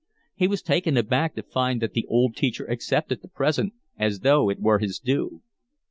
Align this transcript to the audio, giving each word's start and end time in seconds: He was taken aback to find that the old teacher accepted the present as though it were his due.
He 0.33 0.47
was 0.47 0.63
taken 0.63 0.97
aback 0.97 1.35
to 1.35 1.43
find 1.43 1.79
that 1.79 1.93
the 1.93 2.07
old 2.07 2.35
teacher 2.35 2.65
accepted 2.65 3.21
the 3.21 3.27
present 3.27 3.73
as 3.99 4.21
though 4.21 4.49
it 4.49 4.59
were 4.59 4.79
his 4.79 4.97
due. 4.97 5.43